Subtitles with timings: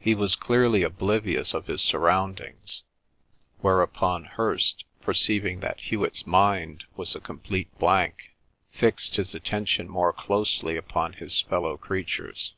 [0.00, 2.84] He was clearly oblivious of his surroundings;
[3.58, 8.34] whereupon Hirst, perceiving that Hewet's mind was a complete blank,
[8.70, 12.54] fixed his attention more closely upon his fellow creatures.